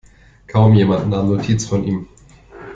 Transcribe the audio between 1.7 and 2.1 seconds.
ihm.